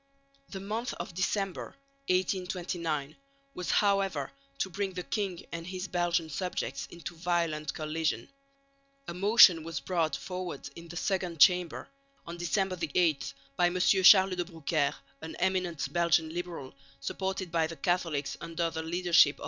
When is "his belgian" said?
5.67-6.27